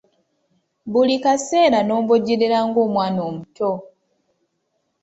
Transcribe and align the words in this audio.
Buli 0.91 1.15
kaseera 1.23 1.79
n'omboggolera 1.83 2.59
ng'omwana 2.67 3.19
omuto! 3.29 3.71